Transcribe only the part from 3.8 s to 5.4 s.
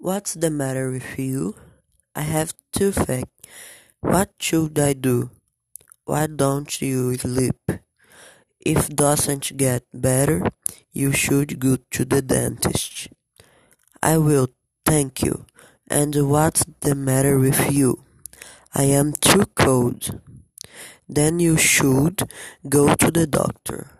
What should I do?